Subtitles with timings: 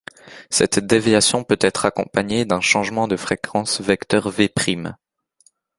[0.49, 4.95] Cette déviation peut être accompagnée d'un changement de fréquence ν → ν'.